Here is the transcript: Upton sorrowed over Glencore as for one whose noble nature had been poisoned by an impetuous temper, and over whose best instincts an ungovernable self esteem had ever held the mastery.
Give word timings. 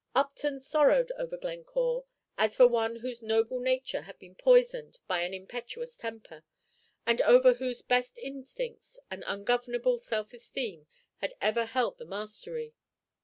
Upton 0.15 0.59
sorrowed 0.59 1.11
over 1.15 1.37
Glencore 1.37 2.05
as 2.35 2.55
for 2.55 2.67
one 2.67 2.95
whose 3.01 3.21
noble 3.21 3.59
nature 3.59 4.01
had 4.01 4.17
been 4.17 4.33
poisoned 4.33 4.97
by 5.07 5.21
an 5.21 5.31
impetuous 5.31 5.95
temper, 5.95 6.43
and 7.05 7.21
over 7.21 7.53
whose 7.53 7.83
best 7.83 8.17
instincts 8.17 8.97
an 9.11 9.21
ungovernable 9.27 9.99
self 9.99 10.33
esteem 10.33 10.87
had 11.17 11.35
ever 11.39 11.65
held 11.65 11.99
the 11.99 12.05
mastery. 12.05 12.73